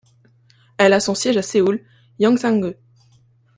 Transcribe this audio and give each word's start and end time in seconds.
Elle 0.79 0.93
a 0.93 0.99
son 0.99 1.13
siège 1.13 1.37
à 1.37 1.43
Séoul, 1.43 1.85
Yongsan-gu. 2.17 2.73